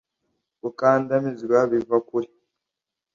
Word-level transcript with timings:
Gukandamizwa 0.63 1.57
biva 1.71 1.97
kure 2.07 2.29